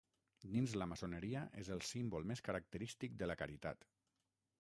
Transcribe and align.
Dins 0.53 0.71
la 0.81 0.85
maçoneria, 0.93 1.43
és 1.63 1.69
el 1.75 1.83
símbol 1.89 2.25
més 2.31 2.41
característic 2.47 3.15
de 3.21 3.29
la 3.33 3.37
caritat. 3.43 3.87